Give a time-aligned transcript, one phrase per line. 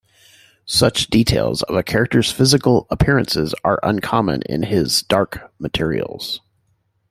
[0.65, 6.41] Such details of a character's physical appearances are uncommon in "His Dark Materials".